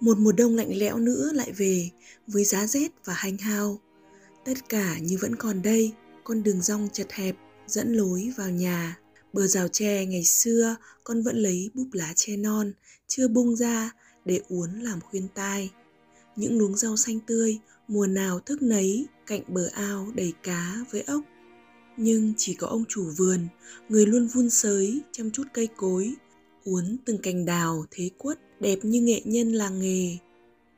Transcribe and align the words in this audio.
Một 0.00 0.18
mùa 0.18 0.32
đông 0.32 0.56
lạnh 0.56 0.78
lẽo 0.78 0.98
nữa 0.98 1.30
lại 1.34 1.52
về 1.52 1.90
với 2.26 2.44
giá 2.44 2.66
rét 2.66 2.88
và 3.04 3.14
hanh 3.14 3.36
hao. 3.36 3.80
Tất 4.44 4.68
cả 4.68 4.98
như 4.98 5.18
vẫn 5.20 5.36
còn 5.36 5.62
đây, 5.62 5.92
con 6.24 6.42
đường 6.42 6.62
rong 6.62 6.88
chật 6.92 7.12
hẹp 7.12 7.36
dẫn 7.66 7.92
lối 7.92 8.32
vào 8.36 8.50
nhà. 8.50 8.98
Bờ 9.32 9.46
rào 9.46 9.68
tre 9.68 10.06
ngày 10.06 10.24
xưa 10.24 10.76
con 11.04 11.22
vẫn 11.22 11.36
lấy 11.36 11.70
búp 11.74 11.88
lá 11.92 12.12
tre 12.16 12.36
non, 12.36 12.72
chưa 13.06 13.28
bung 13.28 13.56
ra 13.56 13.90
để 14.24 14.40
uốn 14.48 14.70
làm 14.80 15.00
khuyên 15.00 15.28
tai. 15.34 15.70
Những 16.36 16.58
luống 16.58 16.76
rau 16.76 16.96
xanh 16.96 17.20
tươi, 17.20 17.58
mùa 17.88 18.06
nào 18.06 18.40
thức 18.40 18.62
nấy, 18.62 19.06
cạnh 19.26 19.42
bờ 19.48 19.68
ao 19.72 20.12
đầy 20.14 20.32
cá 20.42 20.84
với 20.90 21.02
ốc. 21.02 21.20
Nhưng 21.96 22.32
chỉ 22.36 22.54
có 22.54 22.66
ông 22.66 22.84
chủ 22.88 23.10
vườn, 23.16 23.40
người 23.88 24.06
luôn 24.06 24.26
vun 24.26 24.50
sới, 24.50 25.00
chăm 25.12 25.30
chút 25.30 25.44
cây 25.54 25.68
cối, 25.76 26.14
uốn 26.64 26.96
từng 27.04 27.18
cành 27.18 27.44
đào 27.44 27.84
thế 27.90 28.10
quất 28.18 28.38
đẹp 28.60 28.78
như 28.82 29.00
nghệ 29.00 29.22
nhân 29.24 29.52
làng 29.52 29.80
nghề, 29.80 30.16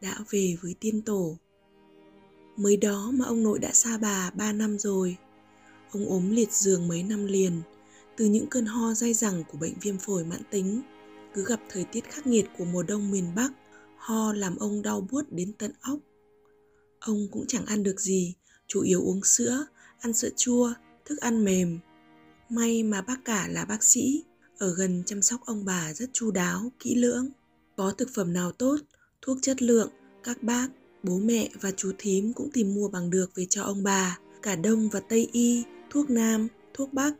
đã 0.00 0.18
về 0.30 0.56
với 0.62 0.74
tiên 0.80 1.02
tổ. 1.02 1.36
Mới 2.56 2.76
đó 2.76 3.10
mà 3.14 3.26
ông 3.26 3.42
nội 3.42 3.58
đã 3.58 3.72
xa 3.72 3.98
bà 3.98 4.30
ba 4.30 4.52
năm 4.52 4.78
rồi. 4.78 5.16
Ông 5.92 6.10
ốm 6.10 6.30
liệt 6.30 6.52
giường 6.52 6.88
mấy 6.88 7.02
năm 7.02 7.26
liền, 7.26 7.62
từ 8.16 8.24
những 8.24 8.46
cơn 8.46 8.66
ho 8.66 8.94
dai 8.94 9.14
dẳng 9.14 9.44
của 9.52 9.58
bệnh 9.58 9.74
viêm 9.80 9.98
phổi 9.98 10.24
mãn 10.24 10.42
tính. 10.50 10.82
Cứ 11.34 11.44
gặp 11.44 11.60
thời 11.68 11.84
tiết 11.84 12.04
khắc 12.10 12.26
nghiệt 12.26 12.46
của 12.58 12.64
mùa 12.64 12.82
đông 12.82 13.10
miền 13.10 13.34
Bắc, 13.34 13.52
ho 13.96 14.32
làm 14.32 14.56
ông 14.56 14.82
đau 14.82 15.00
buốt 15.10 15.22
đến 15.30 15.52
tận 15.58 15.72
óc. 15.80 15.98
Ông 17.00 17.28
cũng 17.30 17.44
chẳng 17.48 17.66
ăn 17.66 17.82
được 17.82 18.00
gì, 18.00 18.34
chủ 18.66 18.80
yếu 18.80 19.00
uống 19.02 19.24
sữa, 19.24 19.66
ăn 20.00 20.12
sữa 20.12 20.30
chua, 20.36 20.72
thức 21.04 21.20
ăn 21.20 21.44
mềm. 21.44 21.78
May 22.48 22.82
mà 22.82 23.00
bác 23.02 23.24
cả 23.24 23.48
là 23.48 23.64
bác 23.64 23.84
sĩ, 23.84 24.24
ở 24.58 24.74
gần 24.74 25.02
chăm 25.06 25.22
sóc 25.22 25.40
ông 25.46 25.64
bà 25.64 25.94
rất 25.94 26.10
chu 26.12 26.30
đáo, 26.30 26.72
kỹ 26.78 26.94
lưỡng. 26.94 27.28
Có 27.80 27.90
thực 27.90 28.08
phẩm 28.14 28.32
nào 28.32 28.52
tốt, 28.52 28.76
thuốc 29.22 29.38
chất 29.42 29.62
lượng, 29.62 29.90
các 30.24 30.42
bác, 30.42 30.68
bố 31.02 31.18
mẹ 31.18 31.48
và 31.60 31.70
chú 31.76 31.92
thím 31.98 32.32
cũng 32.32 32.50
tìm 32.52 32.74
mua 32.74 32.88
bằng 32.88 33.10
được 33.10 33.30
về 33.34 33.46
cho 33.50 33.62
ông 33.62 33.82
bà. 33.82 34.18
Cả 34.42 34.56
Đông 34.56 34.88
và 34.88 35.00
Tây 35.00 35.28
Y, 35.32 35.64
thuốc 35.90 36.10
Nam, 36.10 36.48
thuốc 36.74 36.92
Bắc. 36.92 37.12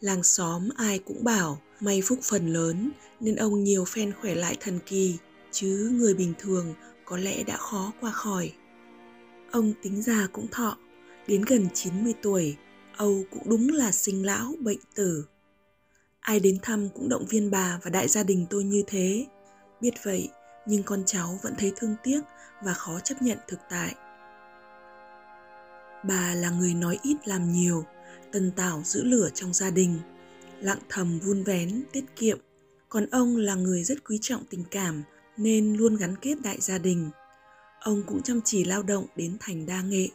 Làng 0.00 0.22
xóm 0.22 0.68
ai 0.76 0.98
cũng 0.98 1.24
bảo 1.24 1.62
may 1.80 2.02
phúc 2.02 2.18
phần 2.22 2.52
lớn 2.52 2.90
nên 3.20 3.36
ông 3.36 3.64
nhiều 3.64 3.84
phen 3.84 4.12
khỏe 4.12 4.34
lại 4.34 4.56
thần 4.60 4.78
kỳ, 4.86 5.16
chứ 5.52 5.90
người 5.92 6.14
bình 6.14 6.32
thường 6.38 6.74
có 7.04 7.16
lẽ 7.16 7.42
đã 7.42 7.56
khó 7.56 7.92
qua 8.00 8.10
khỏi. 8.10 8.52
Ông 9.50 9.72
tính 9.82 10.02
già 10.02 10.28
cũng 10.32 10.46
thọ, 10.48 10.78
đến 11.26 11.42
gần 11.42 11.68
90 11.74 12.14
tuổi, 12.22 12.56
Âu 12.96 13.22
cũng 13.30 13.42
đúng 13.46 13.68
là 13.68 13.92
sinh 13.92 14.26
lão 14.26 14.54
bệnh 14.60 14.80
tử. 14.94 15.24
Ai 16.20 16.40
đến 16.40 16.58
thăm 16.62 16.88
cũng 16.94 17.08
động 17.08 17.26
viên 17.26 17.50
bà 17.50 17.80
và 17.84 17.90
đại 17.90 18.08
gia 18.08 18.22
đình 18.22 18.46
tôi 18.50 18.64
như 18.64 18.82
thế. 18.86 19.26
Biết 19.80 19.92
vậy, 20.02 20.30
nhưng 20.66 20.82
con 20.82 21.02
cháu 21.06 21.38
vẫn 21.42 21.54
thấy 21.58 21.72
thương 21.76 21.96
tiếc 22.02 22.20
và 22.62 22.74
khó 22.74 23.00
chấp 23.00 23.22
nhận 23.22 23.38
thực 23.48 23.58
tại. 23.70 23.94
Bà 26.04 26.34
là 26.34 26.50
người 26.50 26.74
nói 26.74 26.98
ít 27.02 27.16
làm 27.24 27.52
nhiều, 27.52 27.84
tần 28.32 28.50
tảo 28.56 28.82
giữ 28.84 29.04
lửa 29.04 29.28
trong 29.34 29.54
gia 29.54 29.70
đình, 29.70 29.98
lặng 30.60 30.78
thầm 30.88 31.18
vun 31.18 31.42
vén, 31.42 31.82
tiết 31.92 32.04
kiệm. 32.16 32.38
Còn 32.88 33.06
ông 33.10 33.36
là 33.36 33.54
người 33.54 33.84
rất 33.84 34.04
quý 34.04 34.18
trọng 34.22 34.44
tình 34.50 34.64
cảm 34.70 35.02
nên 35.36 35.74
luôn 35.74 35.96
gắn 35.96 36.16
kết 36.16 36.34
đại 36.42 36.60
gia 36.60 36.78
đình. 36.78 37.10
Ông 37.80 38.02
cũng 38.06 38.22
chăm 38.22 38.40
chỉ 38.44 38.64
lao 38.64 38.82
động 38.82 39.06
đến 39.16 39.36
thành 39.40 39.66
đa 39.66 39.82
nghệ. 39.82 40.08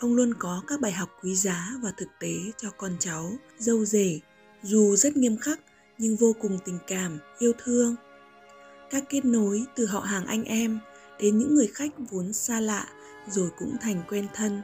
Ông 0.00 0.14
luôn 0.14 0.34
có 0.38 0.62
các 0.66 0.80
bài 0.80 0.92
học 0.92 1.08
quý 1.22 1.34
giá 1.34 1.72
và 1.82 1.92
thực 1.96 2.08
tế 2.20 2.34
cho 2.56 2.70
con 2.76 2.92
cháu, 2.98 3.32
dâu 3.58 3.84
rể, 3.84 4.20
dù 4.62 4.96
rất 4.96 5.16
nghiêm 5.16 5.36
khắc 5.36 5.60
nhưng 5.98 6.16
vô 6.16 6.34
cùng 6.40 6.58
tình 6.64 6.78
cảm, 6.86 7.18
yêu 7.38 7.52
thương. 7.64 7.96
Các 8.90 9.04
kết 9.08 9.24
nối 9.24 9.64
từ 9.76 9.86
họ 9.86 10.00
hàng 10.00 10.26
anh 10.26 10.44
em 10.44 10.78
đến 11.20 11.38
những 11.38 11.54
người 11.54 11.66
khách 11.74 11.90
vốn 12.10 12.32
xa 12.32 12.60
lạ 12.60 12.88
rồi 13.30 13.50
cũng 13.58 13.76
thành 13.80 14.02
quen 14.08 14.26
thân. 14.34 14.62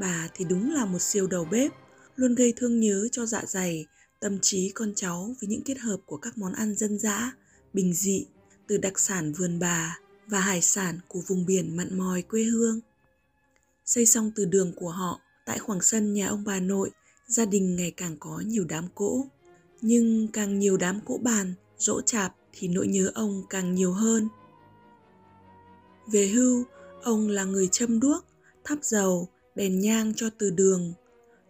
Bà 0.00 0.28
thì 0.34 0.44
đúng 0.44 0.72
là 0.72 0.84
một 0.84 0.98
siêu 0.98 1.26
đầu 1.26 1.44
bếp, 1.44 1.72
luôn 2.16 2.34
gây 2.34 2.52
thương 2.56 2.80
nhớ 2.80 3.08
cho 3.12 3.26
dạ 3.26 3.42
dày, 3.46 3.86
tâm 4.20 4.38
trí 4.42 4.72
con 4.74 4.92
cháu 4.96 5.34
với 5.40 5.48
những 5.48 5.62
kết 5.62 5.78
hợp 5.78 5.96
của 6.06 6.16
các 6.16 6.38
món 6.38 6.52
ăn 6.52 6.74
dân 6.74 6.98
dã, 6.98 7.32
bình 7.72 7.94
dị, 7.94 8.26
từ 8.66 8.76
đặc 8.76 8.98
sản 8.98 9.32
vườn 9.32 9.58
bà 9.58 9.98
và 10.26 10.40
hải 10.40 10.62
sản 10.62 10.98
của 11.08 11.20
vùng 11.26 11.46
biển 11.46 11.76
mặn 11.76 11.98
mòi 11.98 12.22
quê 12.22 12.42
hương. 12.42 12.80
Xây 13.84 14.06
xong 14.06 14.32
từ 14.36 14.44
đường 14.44 14.72
của 14.76 14.90
họ, 14.90 15.20
tại 15.46 15.58
khoảng 15.58 15.80
sân 15.80 16.12
nhà 16.12 16.28
ông 16.28 16.44
bà 16.44 16.60
nội, 16.60 16.90
gia 17.26 17.44
đình 17.44 17.76
ngày 17.76 17.90
càng 17.90 18.16
có 18.20 18.42
nhiều 18.46 18.64
đám 18.68 18.84
cỗ. 18.94 19.26
Nhưng 19.80 20.28
càng 20.28 20.58
nhiều 20.58 20.76
đám 20.76 21.00
cỗ 21.04 21.18
bàn, 21.18 21.54
rỗ 21.78 22.00
chạp 22.00 22.34
thì 22.52 22.68
nỗi 22.68 22.88
nhớ 22.88 23.10
ông 23.14 23.42
càng 23.50 23.74
nhiều 23.74 23.92
hơn. 23.92 24.28
Về 26.06 26.28
hưu, 26.28 26.64
ông 27.02 27.28
là 27.28 27.44
người 27.44 27.68
châm 27.72 28.00
đuốc, 28.00 28.24
thắp 28.64 28.78
dầu, 28.82 29.28
đèn 29.54 29.80
nhang 29.80 30.12
cho 30.16 30.30
từ 30.38 30.50
đường, 30.50 30.92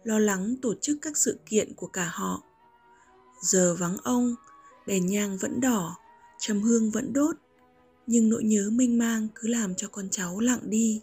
lo 0.03 0.19
lắng 0.19 0.55
tổ 0.61 0.73
chức 0.81 0.97
các 1.01 1.17
sự 1.17 1.39
kiện 1.45 1.73
của 1.73 1.87
cả 1.87 2.09
họ. 2.13 2.43
Giờ 3.41 3.75
vắng 3.79 3.97
ông, 4.03 4.35
đèn 4.85 5.05
nhang 5.05 5.37
vẫn 5.37 5.61
đỏ, 5.61 5.97
trầm 6.39 6.61
hương 6.61 6.91
vẫn 6.91 7.13
đốt, 7.13 7.35
nhưng 8.07 8.29
nỗi 8.29 8.43
nhớ 8.43 8.69
mênh 8.71 8.97
mang 8.97 9.27
cứ 9.35 9.47
làm 9.47 9.75
cho 9.75 9.87
con 9.87 10.09
cháu 10.11 10.39
lặng 10.39 10.59
đi. 10.63 11.01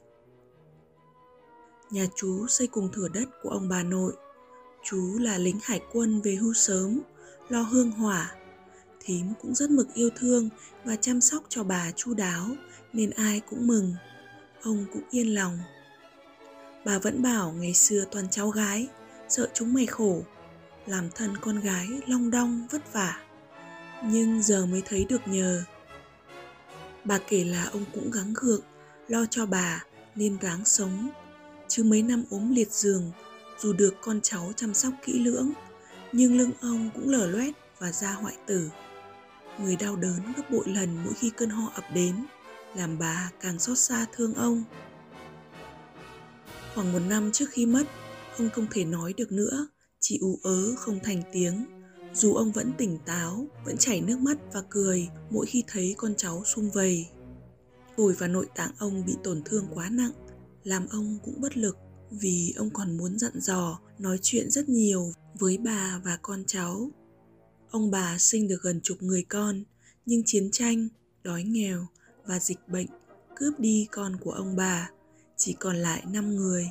Nhà 1.91 2.07
chú 2.17 2.47
xây 2.47 2.67
cùng 2.67 2.89
thửa 2.93 3.09
đất 3.09 3.29
của 3.43 3.49
ông 3.49 3.69
bà 3.69 3.83
nội. 3.83 4.13
Chú 4.85 5.19
là 5.19 5.39
lính 5.39 5.59
hải 5.63 5.81
quân 5.93 6.21
về 6.21 6.35
hưu 6.35 6.55
sớm, 6.55 7.01
lo 7.49 7.63
hương 7.63 7.91
hỏa. 7.91 8.35
Thím 9.09 9.33
cũng 9.43 9.55
rất 9.55 9.71
mực 9.71 9.95
yêu 9.95 10.11
thương 10.17 10.49
và 10.85 10.97
chăm 10.97 11.21
sóc 11.21 11.43
cho 11.49 11.65
bà 11.65 11.91
chu 11.97 12.15
đáo 12.15 12.47
nên 12.93 13.11
ai 13.11 13.41
cũng 13.41 13.67
mừng. 13.67 13.95
Ông 14.63 14.85
cũng 14.93 15.03
yên 15.11 15.35
lòng. 15.35 15.59
Bà 16.85 16.99
vẫn 16.99 17.23
bảo 17.23 17.53
ngày 17.53 17.75
xưa 17.75 18.05
toàn 18.11 18.25
cháu 18.31 18.51
gái, 18.51 18.89
sợ 19.29 19.49
chúng 19.55 19.75
mày 19.75 19.87
khổ, 19.87 20.23
làm 20.87 21.11
thân 21.15 21.37
con 21.41 21.61
gái 21.61 21.89
long 22.07 22.31
đong 22.31 22.67
vất 22.71 22.93
vả. 22.93 23.21
Nhưng 24.05 24.43
giờ 24.43 24.67
mới 24.67 24.83
thấy 24.87 25.05
được 25.09 25.29
nhờ. 25.29 25.63
Bà 27.05 27.19
kể 27.29 27.45
là 27.45 27.65
ông 27.65 27.85
cũng 27.95 28.11
gắng 28.11 28.33
gượng, 28.37 28.63
lo 29.09 29.27
cho 29.31 29.47
bà 29.47 29.85
nên 30.15 30.39
ráng 30.41 30.65
sống. 30.65 31.09
Chứ 31.69 31.85
mấy 31.85 32.03
năm 32.03 32.25
ốm 32.31 32.55
liệt 32.55 32.73
giường, 32.73 33.13
dù 33.59 33.73
được 33.73 33.95
con 34.01 34.21
cháu 34.23 34.53
chăm 34.57 34.75
sóc 34.75 34.93
kỹ 35.05 35.19
lưỡng, 35.19 35.53
nhưng 36.13 36.39
lưng 36.39 36.53
ông 36.61 36.91
cũng 36.95 37.09
lở 37.09 37.27
loét 37.27 37.55
và 37.79 37.93
da 37.93 38.13
hoại 38.13 38.37
tử. 38.47 38.71
Người 39.63 39.77
đau 39.77 39.97
đớn 39.97 40.33
gấp 40.37 40.51
bội 40.51 40.65
lần 40.69 41.05
mỗi 41.05 41.15
khi 41.15 41.31
cơn 41.37 41.51
ho 41.51 41.71
ập 41.75 41.85
đến, 41.95 42.15
làm 42.75 42.99
bà 42.99 43.31
càng 43.41 43.59
xót 43.59 43.79
xa 43.79 44.07
thương 44.13 44.35
ông. 44.35 44.65
Khoảng 46.75 46.93
một 46.93 46.99
năm 47.09 47.33
trước 47.33 47.47
khi 47.51 47.67
mất, 47.67 47.85
ông 48.39 48.51
không 48.51 48.67
thể 48.71 48.85
nói 48.85 49.13
được 49.17 49.33
nữa, 49.33 49.69
chỉ 50.01 50.19
ú 50.21 50.39
ớ 50.43 50.75
không 50.77 50.99
thành 51.03 51.23
tiếng. 51.33 51.65
Dù 52.13 52.35
ông 52.35 52.53
vẫn 52.53 52.73
tỉnh 52.79 52.99
táo, 53.07 53.47
vẫn 53.65 53.77
chảy 53.77 54.01
nước 54.01 54.19
mắt 54.19 54.39
và 54.53 54.63
cười 54.71 55.09
mỗi 55.31 55.47
khi 55.47 55.65
thấy 55.67 55.95
con 55.99 56.15
cháu 56.17 56.43
sum 56.45 56.71
vầy. 56.71 57.07
Phổi 57.97 58.13
và 58.13 58.29
nội 58.29 58.47
tạng 58.55 58.71
ông 58.79 59.05
bị 59.07 59.17
tổn 59.25 59.43
thương 59.45 59.67
quá 59.75 59.89
nặng, 59.93 60.13
làm 60.65 60.87
ông 60.91 61.19
cũng 61.25 61.41
bất 61.41 61.57
lực 61.57 61.77
vì 62.11 62.55
ông 62.57 62.71
còn 62.71 62.97
muốn 62.97 63.19
dặn 63.19 63.33
dò, 63.41 63.81
nói 63.99 64.19
chuyện 64.23 64.51
rất 64.51 64.69
nhiều 64.69 65.13
với 65.39 65.59
bà 65.59 66.01
và 66.05 66.19
con 66.23 66.45
cháu. 66.47 66.91
Ông 67.71 67.91
bà 67.91 68.19
sinh 68.19 68.49
được 68.49 68.63
gần 68.63 68.81
chục 68.83 69.03
người 69.03 69.23
con, 69.23 69.63
nhưng 70.07 70.23
chiến 70.27 70.51
tranh, 70.53 70.89
đói 71.23 71.43
nghèo 71.43 71.87
và 72.27 72.39
dịch 72.39 72.59
bệnh 72.69 72.87
cướp 73.37 73.61
đi 73.61 73.89
con 73.91 74.17
của 74.17 74.31
ông 74.31 74.57
bà, 74.57 74.91
chỉ 75.37 75.57
còn 75.61 75.77
lại 75.77 76.03
5 76.13 76.37
người. 76.37 76.69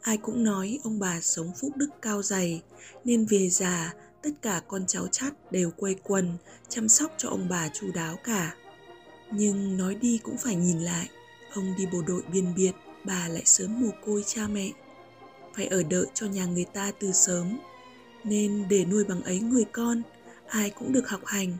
Ai 0.00 0.16
cũng 0.16 0.44
nói 0.44 0.78
ông 0.84 0.98
bà 0.98 1.20
sống 1.20 1.52
phúc 1.60 1.72
đức 1.76 1.88
cao 2.02 2.22
dày, 2.22 2.62
nên 3.04 3.26
về 3.26 3.50
già 3.50 3.94
tất 4.22 4.30
cả 4.42 4.62
con 4.68 4.86
cháu 4.86 5.06
chắt 5.06 5.52
đều 5.52 5.70
quây 5.70 5.96
quần 6.02 6.36
chăm 6.68 6.88
sóc 6.88 7.14
cho 7.18 7.28
ông 7.28 7.48
bà 7.48 7.68
chu 7.68 7.92
đáo 7.94 8.16
cả. 8.24 8.56
Nhưng 9.32 9.76
nói 9.76 9.94
đi 9.94 10.18
cũng 10.22 10.36
phải 10.38 10.56
nhìn 10.56 10.78
lại, 10.78 11.08
ông 11.54 11.74
đi 11.78 11.86
bộ 11.92 12.02
đội 12.06 12.22
biên 12.32 12.54
biệt, 12.54 12.72
bà 13.04 13.28
lại 13.28 13.42
sớm 13.44 13.80
mồ 13.80 13.88
côi 14.06 14.24
cha 14.26 14.48
mẹ. 14.48 14.70
Phải 15.56 15.66
ở 15.66 15.82
đợi 15.82 16.06
cho 16.14 16.26
nhà 16.26 16.46
người 16.46 16.64
ta 16.64 16.92
từ 17.00 17.12
sớm, 17.12 17.58
nên 18.24 18.68
để 18.68 18.84
nuôi 18.84 19.04
bằng 19.04 19.22
ấy 19.22 19.40
người 19.40 19.64
con, 19.72 20.02
ai 20.54 20.70
cũng 20.70 20.92
được 20.92 21.08
học 21.08 21.20
hành, 21.24 21.56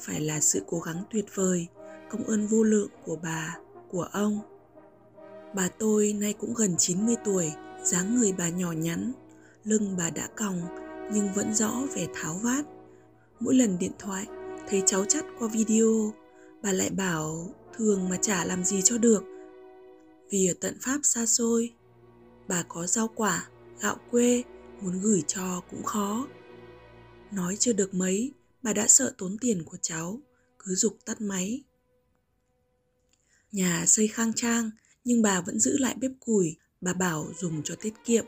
phải 0.00 0.20
là 0.20 0.40
sự 0.40 0.62
cố 0.66 0.80
gắng 0.80 1.02
tuyệt 1.10 1.24
vời, 1.34 1.66
công 2.10 2.24
ơn 2.24 2.46
vô 2.46 2.62
lượng 2.62 2.90
của 3.04 3.16
bà, 3.22 3.56
của 3.90 4.08
ông. 4.12 4.40
Bà 5.54 5.68
tôi 5.68 6.12
nay 6.12 6.32
cũng 6.32 6.54
gần 6.54 6.74
90 6.78 7.16
tuổi, 7.24 7.52
dáng 7.82 8.16
người 8.16 8.34
bà 8.38 8.48
nhỏ 8.48 8.72
nhắn, 8.72 9.12
lưng 9.64 9.94
bà 9.98 10.10
đã 10.10 10.28
còng 10.36 10.60
nhưng 11.12 11.32
vẫn 11.34 11.54
rõ 11.54 11.72
vẻ 11.94 12.06
tháo 12.14 12.34
vát. 12.42 12.64
Mỗi 13.40 13.54
lần 13.54 13.78
điện 13.78 13.92
thoại 13.98 14.26
thấy 14.68 14.82
cháu 14.86 15.04
chắt 15.04 15.24
qua 15.38 15.48
video, 15.48 16.12
bà 16.62 16.72
lại 16.72 16.90
bảo 16.90 17.54
thường 17.76 18.08
mà 18.08 18.16
chả 18.16 18.44
làm 18.44 18.64
gì 18.64 18.80
cho 18.84 18.98
được. 18.98 19.24
Vì 20.30 20.46
ở 20.46 20.54
tận 20.60 20.74
Pháp 20.80 20.98
xa 21.02 21.26
xôi, 21.26 21.72
bà 22.48 22.62
có 22.68 22.86
rau 22.86 23.08
quả, 23.08 23.48
gạo 23.80 23.96
quê, 24.10 24.42
muốn 24.80 25.00
gửi 25.02 25.22
cho 25.26 25.62
cũng 25.70 25.82
khó. 25.82 26.26
Nói 27.32 27.56
chưa 27.56 27.72
được 27.72 27.94
mấy, 27.94 28.32
bà 28.62 28.72
đã 28.72 28.88
sợ 28.88 29.14
tốn 29.18 29.36
tiền 29.40 29.62
của 29.64 29.76
cháu, 29.82 30.20
cứ 30.58 30.74
dục 30.74 30.98
tắt 31.04 31.20
máy. 31.20 31.62
Nhà 33.52 33.84
xây 33.86 34.08
khang 34.08 34.32
trang 34.32 34.70
nhưng 35.04 35.22
bà 35.22 35.40
vẫn 35.40 35.58
giữ 35.58 35.78
lại 35.78 35.94
bếp 36.00 36.10
củi, 36.20 36.56
bà 36.80 36.92
bảo 36.92 37.32
dùng 37.38 37.62
cho 37.64 37.74
tiết 37.80 37.94
kiệm. 38.04 38.24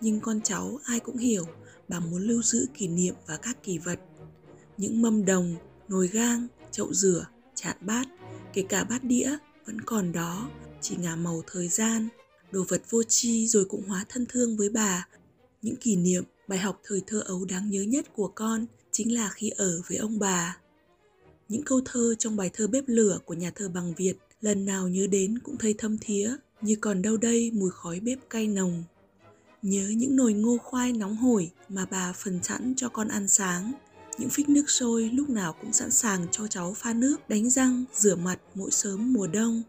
Nhưng 0.00 0.20
con 0.20 0.40
cháu 0.40 0.78
ai 0.84 1.00
cũng 1.00 1.16
hiểu 1.16 1.44
bà 1.88 2.00
muốn 2.00 2.22
lưu 2.22 2.42
giữ 2.42 2.66
kỷ 2.74 2.88
niệm 2.88 3.14
và 3.26 3.36
các 3.36 3.62
kỳ 3.62 3.78
vật. 3.78 4.00
Những 4.76 5.02
mâm 5.02 5.24
đồng, 5.24 5.56
nồi 5.88 6.08
gang, 6.08 6.46
chậu 6.70 6.94
rửa, 6.94 7.26
chạn 7.54 7.76
bát, 7.80 8.08
kể 8.52 8.64
cả 8.68 8.84
bát 8.84 9.04
đĩa 9.04 9.36
vẫn 9.66 9.80
còn 9.80 10.12
đó, 10.12 10.50
chỉ 10.80 10.96
ngả 10.96 11.16
màu 11.16 11.42
thời 11.46 11.68
gian. 11.68 12.08
Đồ 12.50 12.64
vật 12.68 12.82
vô 12.90 13.02
tri 13.02 13.46
rồi 13.46 13.64
cũng 13.64 13.88
hóa 13.88 14.04
thân 14.08 14.26
thương 14.28 14.56
với 14.56 14.68
bà. 14.68 15.08
Những 15.62 15.76
kỷ 15.76 15.96
niệm, 15.96 16.24
bài 16.48 16.58
học 16.58 16.80
thời 16.84 17.02
thơ 17.06 17.20
ấu 17.20 17.44
đáng 17.44 17.70
nhớ 17.70 17.82
nhất 17.82 18.06
của 18.14 18.28
con 18.28 18.66
chính 18.94 19.14
là 19.14 19.28
khi 19.28 19.50
ở 19.50 19.80
với 19.88 19.98
ông 19.98 20.18
bà. 20.18 20.56
Những 21.48 21.62
câu 21.62 21.80
thơ 21.84 22.14
trong 22.18 22.36
bài 22.36 22.50
thơ 22.52 22.66
bếp 22.66 22.84
lửa 22.86 23.18
của 23.24 23.34
nhà 23.34 23.50
thơ 23.54 23.68
bằng 23.68 23.94
Việt 23.94 24.14
lần 24.40 24.64
nào 24.64 24.88
nhớ 24.88 25.06
đến 25.06 25.38
cũng 25.38 25.56
thấy 25.56 25.74
thâm 25.78 25.98
thía, 25.98 26.36
như 26.60 26.76
còn 26.80 27.02
đâu 27.02 27.16
đây 27.16 27.50
mùi 27.54 27.70
khói 27.70 28.00
bếp 28.00 28.18
cay 28.30 28.46
nồng. 28.46 28.84
Nhớ 29.62 29.88
những 29.96 30.16
nồi 30.16 30.32
ngô 30.32 30.58
khoai 30.58 30.92
nóng 30.92 31.16
hổi 31.16 31.50
mà 31.68 31.86
bà 31.90 32.12
phần 32.12 32.42
sẵn 32.42 32.74
cho 32.76 32.88
con 32.88 33.08
ăn 33.08 33.28
sáng, 33.28 33.72
những 34.18 34.28
phích 34.28 34.48
nước 34.48 34.70
sôi 34.70 35.10
lúc 35.12 35.30
nào 35.30 35.52
cũng 35.60 35.72
sẵn 35.72 35.90
sàng 35.90 36.26
cho 36.30 36.46
cháu 36.46 36.74
pha 36.74 36.92
nước, 36.92 37.28
đánh 37.28 37.50
răng, 37.50 37.84
rửa 37.94 38.14
mặt 38.14 38.38
mỗi 38.54 38.70
sớm 38.70 39.12
mùa 39.12 39.26
đông. 39.26 39.62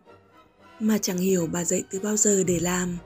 Mà 0.79 0.97
chẳng 0.97 1.17
hiểu 1.17 1.47
bà 1.47 1.65
dậy 1.65 1.83
từ 1.89 1.99
bao 1.99 2.17
giờ 2.17 2.43
để 2.43 2.59
làm, 2.59 2.97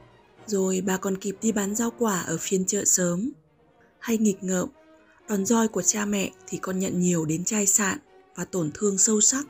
rồi 0.47 0.81
bà 0.81 0.97
còn 0.97 1.17
kịp 1.17 1.37
đi 1.41 1.51
bán 1.51 1.75
rau 1.75 1.91
quả 1.99 2.21
ở 2.21 2.37
phiên 2.39 2.65
chợ 2.65 2.85
sớm. 2.85 3.31
Hay 3.99 4.17
nghịch 4.17 4.43
ngợm, 4.43 4.69
đòn 5.29 5.45
roi 5.45 5.67
của 5.67 5.81
cha 5.81 6.05
mẹ 6.05 6.31
thì 6.47 6.57
con 6.57 6.79
nhận 6.79 6.99
nhiều 6.99 7.25
đến 7.25 7.45
chai 7.45 7.65
sạn 7.65 7.97
và 8.35 8.45
tổn 8.45 8.71
thương 8.73 8.97
sâu 8.97 9.21
sắc. 9.21 9.45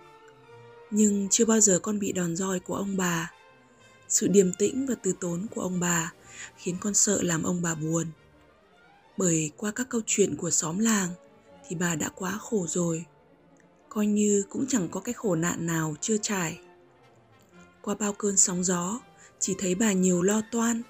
Nhưng 0.92 1.28
chưa 1.32 1.46
bao 1.46 1.60
giờ 1.60 1.80
con 1.80 2.00
bị 2.00 2.12
đòn 2.12 2.36
roi 2.36 2.60
của 2.60 2.76
ông 2.76 2.98
bà. 2.98 3.32
Sự 4.08 4.28
điềm 4.28 4.54
tĩnh 4.54 4.86
và 4.86 4.96
từ 5.04 5.14
tốn 5.20 5.46
của 5.56 5.62
ông 5.62 5.80
bà 5.80 6.14
khiến 6.58 6.78
con 6.82 6.94
sợ 6.94 7.22
làm 7.22 7.44
ông 7.44 7.62
bà 7.62 7.76
buồn. 7.76 8.08
Bởi 9.18 9.52
qua 9.58 9.72
các 9.72 9.90
câu 9.90 10.02
chuyện 10.06 10.36
của 10.36 10.52
xóm 10.52 10.80
làng 10.80 11.10
thì 11.68 11.76
bà 11.76 11.96
đã 11.96 12.10
quá 12.16 12.38
khổ 12.42 12.66
rồi. 12.70 13.06
Coi 13.90 14.06
như 14.06 14.44
cũng 14.50 14.66
chẳng 14.68 14.88
có 14.92 15.00
cái 15.00 15.14
khổ 15.14 15.36
nạn 15.36 15.66
nào 15.66 15.96
chưa 16.02 16.18
trải. 16.18 16.60
Qua 17.82 17.96
bao 17.96 18.14
cơn 18.14 18.38
sóng 18.38 18.64
gió, 18.64 19.00
chỉ 19.40 19.56
thấy 19.58 19.76
bà 19.76 19.94
nhiều 19.94 20.22
lo 20.22 20.42
toan, 20.52 20.82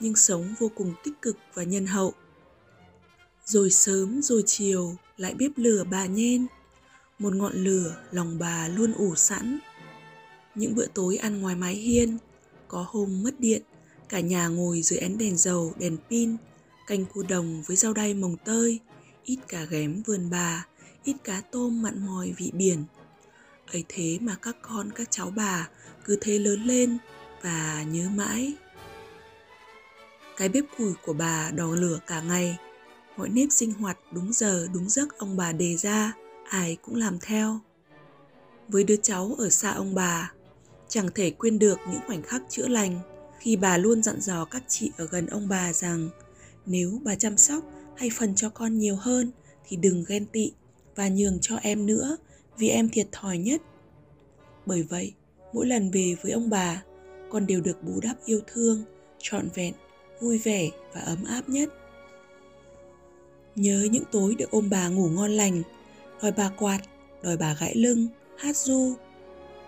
nhưng 0.00 0.16
sống 0.16 0.54
vô 0.58 0.70
cùng 0.74 0.94
tích 1.04 1.14
cực 1.22 1.36
và 1.54 1.62
nhân 1.62 1.86
hậu. 1.86 2.14
Rồi 3.44 3.70
sớm 3.70 4.22
rồi 4.22 4.42
chiều 4.46 4.96
lại 5.16 5.34
bếp 5.34 5.50
lửa 5.56 5.84
bà 5.90 6.06
nhen, 6.06 6.46
một 7.18 7.34
ngọn 7.34 7.52
lửa 7.64 7.96
lòng 8.10 8.38
bà 8.38 8.68
luôn 8.68 8.92
ủ 8.92 9.14
sẵn. 9.14 9.58
Những 10.54 10.74
bữa 10.74 10.86
tối 10.86 11.16
ăn 11.16 11.40
ngoài 11.40 11.56
mái 11.56 11.74
hiên, 11.74 12.18
có 12.68 12.86
hôm 12.88 13.22
mất 13.22 13.40
điện, 13.40 13.62
cả 14.08 14.20
nhà 14.20 14.48
ngồi 14.48 14.82
dưới 14.82 14.98
ánh 14.98 15.18
đèn 15.18 15.36
dầu, 15.36 15.74
đèn 15.78 15.96
pin, 16.10 16.36
canh 16.86 17.04
cua 17.04 17.22
đồng 17.22 17.62
với 17.66 17.76
rau 17.76 17.92
đay 17.92 18.14
mồng 18.14 18.36
tơi, 18.44 18.80
ít 19.24 19.38
cá 19.48 19.64
ghém 19.64 20.02
vườn 20.02 20.30
bà, 20.30 20.66
ít 21.04 21.16
cá 21.24 21.40
tôm 21.40 21.82
mặn 21.82 22.06
mòi 22.06 22.32
vị 22.36 22.50
biển. 22.54 22.84
ấy 23.72 23.84
thế 23.88 24.18
mà 24.20 24.36
các 24.42 24.56
con 24.62 24.90
các 24.94 25.10
cháu 25.10 25.30
bà 25.36 25.68
cứ 26.04 26.18
thế 26.20 26.38
lớn 26.38 26.64
lên 26.64 26.98
và 27.42 27.82
nhớ 27.82 28.08
mãi. 28.14 28.52
Cái 30.36 30.48
bếp 30.48 30.64
củi 30.78 30.92
của 31.02 31.12
bà 31.12 31.50
đỏ 31.50 31.74
lửa 31.74 31.98
cả 32.06 32.20
ngày, 32.20 32.58
mọi 33.16 33.28
nếp 33.28 33.52
sinh 33.52 33.72
hoạt 33.72 33.98
đúng 34.12 34.32
giờ 34.32 34.68
đúng 34.74 34.88
giấc 34.88 35.18
ông 35.18 35.36
bà 35.36 35.52
đề 35.52 35.76
ra, 35.76 36.12
ai 36.48 36.76
cũng 36.82 36.94
làm 36.94 37.18
theo. 37.18 37.60
Với 38.68 38.84
đứa 38.84 38.96
cháu 38.96 39.34
ở 39.38 39.50
xa 39.50 39.70
ông 39.70 39.94
bà, 39.94 40.32
chẳng 40.88 41.08
thể 41.14 41.30
quên 41.30 41.58
được 41.58 41.78
những 41.90 42.00
khoảnh 42.06 42.22
khắc 42.22 42.42
chữa 42.48 42.68
lành 42.68 43.00
khi 43.38 43.56
bà 43.56 43.76
luôn 43.76 44.02
dặn 44.02 44.20
dò 44.20 44.44
các 44.44 44.62
chị 44.68 44.90
ở 44.96 45.06
gần 45.06 45.26
ông 45.26 45.48
bà 45.48 45.72
rằng 45.72 46.08
nếu 46.66 47.00
bà 47.04 47.14
chăm 47.14 47.36
sóc 47.36 47.64
hay 47.96 48.10
phần 48.18 48.34
cho 48.34 48.50
con 48.50 48.78
nhiều 48.78 48.96
hơn 48.96 49.30
thì 49.66 49.76
đừng 49.76 50.04
ghen 50.08 50.26
tị 50.26 50.52
và 50.96 51.08
nhường 51.08 51.38
cho 51.40 51.56
em 51.56 51.86
nữa 51.86 52.16
vì 52.58 52.68
em 52.68 52.88
thiệt 52.88 53.06
thòi 53.12 53.38
nhất. 53.38 53.62
Bởi 54.66 54.82
vậy, 54.82 55.12
mỗi 55.52 55.66
lần 55.66 55.90
về 55.90 56.16
với 56.22 56.32
ông 56.32 56.50
bà, 56.50 56.82
con 57.30 57.46
đều 57.46 57.60
được 57.60 57.82
bù 57.82 58.00
đắp 58.02 58.16
yêu 58.24 58.40
thương, 58.46 58.84
trọn 59.18 59.48
vẹn, 59.54 59.74
vui 60.20 60.38
vẻ 60.38 60.70
và 60.94 61.00
ấm 61.00 61.24
áp 61.24 61.48
nhất. 61.48 61.68
Nhớ 63.56 63.88
những 63.90 64.04
tối 64.12 64.34
được 64.34 64.50
ôm 64.50 64.70
bà 64.70 64.88
ngủ 64.88 65.08
ngon 65.08 65.30
lành, 65.30 65.62
đòi 66.22 66.32
bà 66.32 66.48
quạt, 66.48 66.80
đòi 67.22 67.36
bà 67.36 67.56
gãi 67.60 67.74
lưng, 67.74 68.08
hát 68.36 68.56
du. 68.56 68.94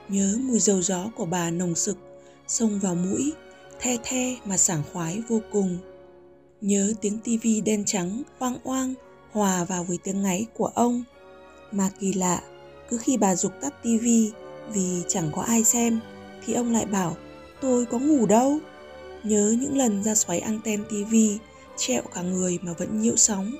Nhớ 0.08 0.38
mùi 0.40 0.58
dầu 0.58 0.82
gió 0.82 1.10
của 1.16 1.24
bà 1.24 1.50
nồng 1.50 1.74
sực, 1.74 1.96
xông 2.48 2.78
vào 2.78 2.94
mũi, 2.94 3.32
the 3.80 3.96
the 4.04 4.36
mà 4.44 4.56
sảng 4.56 4.82
khoái 4.92 5.22
vô 5.28 5.40
cùng. 5.52 5.78
Nhớ 6.60 6.92
tiếng 7.00 7.18
tivi 7.18 7.60
đen 7.60 7.84
trắng 7.86 8.22
oang 8.38 8.56
oang 8.64 8.94
hòa 9.32 9.64
vào 9.64 9.84
với 9.84 9.98
tiếng 10.04 10.22
ngáy 10.22 10.46
của 10.54 10.66
ông. 10.66 11.04
Mà 11.72 11.90
kỳ 12.00 12.12
lạ, 12.12 12.42
cứ 12.90 12.98
khi 12.98 13.16
bà 13.16 13.36
dục 13.36 13.52
tắt 13.60 13.82
tivi 13.82 14.30
vì 14.72 15.02
chẳng 15.08 15.30
có 15.34 15.42
ai 15.42 15.64
xem 15.64 16.00
thì 16.46 16.54
ông 16.54 16.72
lại 16.72 16.86
bảo 16.86 17.16
tôi 17.60 17.86
có 17.86 17.98
ngủ 17.98 18.26
đâu. 18.26 18.58
Nhớ 19.24 19.56
những 19.60 19.78
lần 19.78 20.04
ra 20.04 20.14
xoáy 20.14 20.38
anten 20.38 20.84
tivi 20.90 21.38
trẹo 21.76 22.02
cả 22.14 22.22
người 22.22 22.58
mà 22.62 22.72
vẫn 22.72 23.00
nhiễu 23.00 23.16
sóng. 23.16 23.52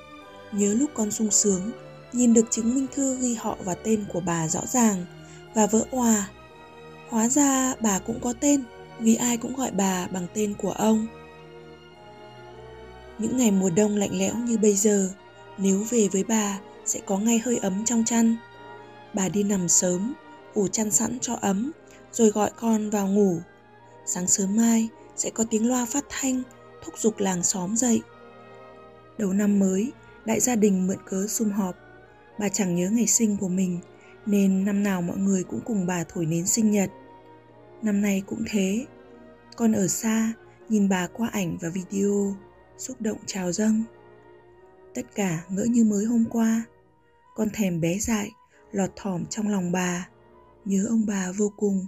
Nhớ 0.51 0.73
lúc 0.73 0.89
con 0.93 1.11
sung 1.11 1.31
sướng 1.31 1.71
nhìn 2.13 2.33
được 2.33 2.51
chứng 2.51 2.75
minh 2.75 2.87
thư 2.95 3.17
ghi 3.21 3.33
họ 3.33 3.57
và 3.63 3.75
tên 3.75 4.05
của 4.13 4.19
bà 4.19 4.47
rõ 4.47 4.61
ràng 4.65 5.05
và 5.53 5.65
vỡ 5.67 5.85
òa. 5.91 6.29
Hóa 7.09 7.29
ra 7.29 7.73
bà 7.79 7.99
cũng 7.99 8.19
có 8.19 8.33
tên 8.39 8.63
vì 8.99 9.15
ai 9.15 9.37
cũng 9.37 9.55
gọi 9.55 9.71
bà 9.71 10.07
bằng 10.07 10.27
tên 10.33 10.53
của 10.53 10.71
ông. 10.71 11.07
Những 13.17 13.37
ngày 13.37 13.51
mùa 13.51 13.69
đông 13.69 13.97
lạnh 13.97 14.19
lẽo 14.19 14.35
như 14.35 14.57
bây 14.57 14.75
giờ, 14.75 15.09
nếu 15.57 15.83
về 15.89 16.07
với 16.11 16.23
bà 16.23 16.59
sẽ 16.85 16.99
có 17.05 17.17
ngay 17.17 17.39
hơi 17.39 17.57
ấm 17.57 17.85
trong 17.85 18.05
chăn. 18.05 18.35
Bà 19.13 19.29
đi 19.29 19.43
nằm 19.43 19.67
sớm, 19.67 20.13
ủ 20.53 20.67
chăn 20.67 20.91
sẵn 20.91 21.17
cho 21.21 21.37
ấm, 21.41 21.71
rồi 22.11 22.29
gọi 22.29 22.51
con 22.59 22.89
vào 22.89 23.07
ngủ. 23.07 23.37
Sáng 24.05 24.27
sớm 24.27 24.55
mai 24.55 24.89
sẽ 25.15 25.29
có 25.29 25.45
tiếng 25.49 25.69
loa 25.69 25.85
phát 25.85 26.05
thanh 26.09 26.41
thúc 26.83 26.93
giục 26.97 27.19
làng 27.19 27.43
xóm 27.43 27.75
dậy. 27.75 28.01
Đầu 29.17 29.33
năm 29.33 29.59
mới, 29.59 29.91
đại 30.25 30.39
gia 30.39 30.55
đình 30.55 30.87
mượn 30.87 30.97
cớ 31.05 31.27
sum 31.27 31.51
họp. 31.51 31.75
Bà 32.39 32.49
chẳng 32.49 32.75
nhớ 32.75 32.89
ngày 32.89 33.07
sinh 33.07 33.37
của 33.37 33.47
mình, 33.47 33.79
nên 34.25 34.65
năm 34.65 34.83
nào 34.83 35.01
mọi 35.01 35.17
người 35.17 35.43
cũng 35.43 35.61
cùng 35.65 35.85
bà 35.87 36.03
thổi 36.03 36.25
nến 36.25 36.45
sinh 36.45 36.71
nhật. 36.71 36.89
Năm 37.81 38.01
nay 38.01 38.23
cũng 38.25 38.43
thế. 38.49 38.85
Con 39.55 39.71
ở 39.71 39.87
xa, 39.87 40.33
nhìn 40.69 40.89
bà 40.89 41.07
qua 41.07 41.29
ảnh 41.31 41.57
và 41.61 41.69
video, 41.69 42.35
xúc 42.77 43.01
động 43.01 43.17
trào 43.25 43.51
dâng. 43.51 43.83
Tất 44.93 45.15
cả 45.15 45.43
ngỡ 45.49 45.63
như 45.63 45.83
mới 45.83 46.05
hôm 46.05 46.25
qua. 46.29 46.63
Con 47.35 47.47
thèm 47.53 47.81
bé 47.81 47.99
dại, 47.99 48.31
lọt 48.71 48.89
thỏm 48.95 49.25
trong 49.25 49.49
lòng 49.49 49.71
bà, 49.71 50.09
nhớ 50.65 50.85
ông 50.89 51.05
bà 51.07 51.31
vô 51.37 51.51
cùng. 51.57 51.87